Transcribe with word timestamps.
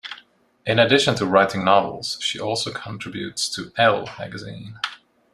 In 0.65 0.79
addition 0.79 1.13
to 1.17 1.27
writing 1.27 1.63
novels, 1.63 2.17
she 2.21 2.39
also 2.39 2.73
contributes 2.73 3.47
to 3.53 3.71
"Elle" 3.77 4.07
magazine. 4.17 4.79